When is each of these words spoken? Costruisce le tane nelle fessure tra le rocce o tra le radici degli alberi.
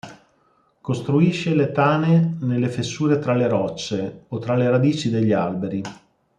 Costruisce 0.81 1.53
le 1.53 1.71
tane 1.71 2.37
nelle 2.41 2.69
fessure 2.69 3.19
tra 3.19 3.35
le 3.35 3.47
rocce 3.47 4.25
o 4.29 4.39
tra 4.39 4.55
le 4.55 4.67
radici 4.67 5.11
degli 5.11 5.31
alberi. 5.31 5.83